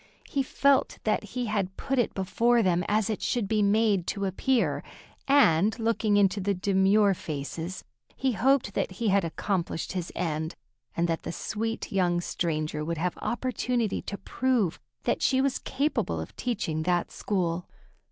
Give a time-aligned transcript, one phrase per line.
[0.27, 4.25] He felt that he had put it before them as it should be made to
[4.25, 4.81] appear,
[5.27, 7.83] and, looking into the demure faces,
[8.15, 10.55] he hoped that he had accomplished his end,
[10.97, 16.19] and that the sweet young stranger would have opportunity to prove that she was capable
[16.19, 17.67] of teaching that school.